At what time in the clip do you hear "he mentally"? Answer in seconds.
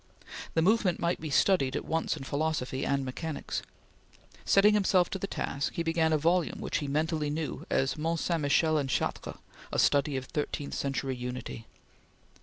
6.79-7.29